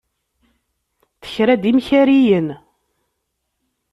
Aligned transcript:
Tekra-d 1.21 1.63
imkariyen. 1.71 2.47